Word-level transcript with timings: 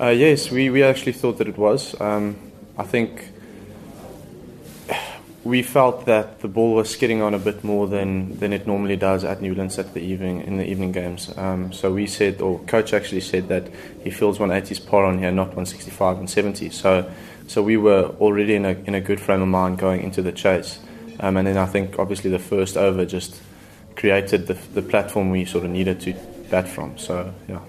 Uh, 0.00 0.08
yes, 0.08 0.50
we, 0.50 0.70
we 0.70 0.82
actually 0.82 1.12
thought 1.12 1.38
that 1.38 1.48
it 1.48 1.58
was. 1.58 1.98
Um, 2.00 2.36
I 2.76 2.84
think 2.84 3.30
we 5.44 5.62
felt 5.62 6.04
that 6.06 6.40
the 6.40 6.48
ball 6.48 6.74
was 6.74 6.90
skidding 6.90 7.22
on 7.22 7.32
a 7.32 7.38
bit 7.38 7.64
more 7.64 7.86
than, 7.86 8.38
than 8.38 8.52
it 8.52 8.66
normally 8.66 8.96
does 8.96 9.24
at 9.24 9.40
Newlands 9.40 9.78
at 9.78 9.94
the 9.94 10.00
evening 10.00 10.42
in 10.42 10.58
the 10.58 10.68
evening 10.68 10.92
games. 10.92 11.32
Um, 11.38 11.72
so 11.72 11.92
we 11.92 12.06
said, 12.06 12.40
or 12.40 12.58
coach 12.60 12.92
actually 12.92 13.22
said 13.22 13.48
that 13.48 13.68
he 14.02 14.10
feels 14.10 14.38
180s 14.38 14.86
par 14.86 15.04
on 15.04 15.18
here, 15.18 15.30
not 15.30 15.48
165 15.48 16.18
and 16.18 16.28
70. 16.28 16.70
So 16.70 17.10
so 17.48 17.62
we 17.62 17.78
were 17.78 18.14
already 18.20 18.54
in 18.54 18.66
a 18.66 18.72
in 18.84 18.94
a 18.94 19.00
good 19.00 19.20
frame 19.20 19.40
of 19.40 19.48
mind 19.48 19.78
going 19.78 20.02
into 20.02 20.20
the 20.20 20.32
chase. 20.32 20.78
Um, 21.18 21.38
and 21.38 21.46
then 21.46 21.56
I 21.56 21.66
think 21.66 21.98
obviously 21.98 22.30
the 22.30 22.38
first 22.38 22.76
over 22.76 23.06
just 23.06 23.40
created 23.96 24.46
the 24.46 24.54
the 24.74 24.82
platform 24.82 25.30
we 25.30 25.46
sort 25.46 25.64
of 25.64 25.70
needed 25.70 26.00
to 26.02 26.14
bat 26.50 26.68
from. 26.68 26.98
So 26.98 27.32
yeah. 27.48 27.60